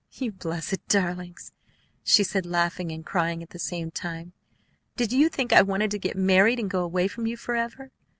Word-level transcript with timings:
"You 0.13 0.31
blessed 0.31 0.87
darlings!" 0.87 1.51
she 2.03 2.23
said, 2.23 2.47
laughing 2.47 2.91
and 2.91 3.05
crying 3.05 3.43
at 3.43 3.51
the 3.51 3.59
same 3.59 3.91
time. 3.91 4.33
"Did 4.95 5.13
you 5.13 5.29
think 5.29 5.53
I 5.53 5.61
wanted 5.61 5.91
to 5.91 5.99
get 5.99 6.17
married 6.17 6.57
and 6.59 6.71
go 6.71 6.83
away 6.83 7.07
from 7.07 7.27
you 7.27 7.37
forever? 7.37 7.91